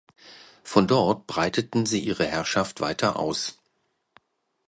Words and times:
Von 0.63 0.87
dort 0.87 1.27
breiteten 1.27 1.85
sie 1.85 1.99
ihre 2.03 2.25
Herrschaft 2.25 2.81
weiter 2.81 3.19
aus. 3.19 3.59